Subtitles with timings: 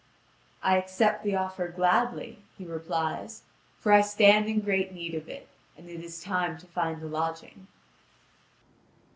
[0.63, 3.43] "I accept the offer gladly," he replies,
[3.77, 7.07] "for I stand in great need of it, and it is time to find a
[7.07, 7.67] lodging."